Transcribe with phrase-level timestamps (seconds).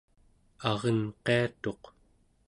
[0.69, 1.83] arenqiatuq